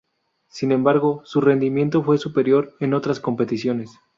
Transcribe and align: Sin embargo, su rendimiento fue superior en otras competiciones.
Sin 0.49 0.71
embargo, 0.71 1.21
su 1.25 1.41
rendimiento 1.41 2.01
fue 2.01 2.17
superior 2.17 2.73
en 2.79 2.95
otras 2.95 3.19
competiciones. 3.19 3.91